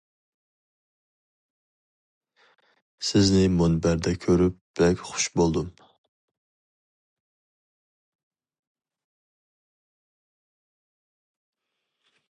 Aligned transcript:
سىزنى 3.09 3.43
مۇنبەردە 3.57 4.13
كۆرۈپ 4.23 4.57
بەك 4.81 5.05
خۇش 5.11 5.29
بولدۇم. 5.41 5.69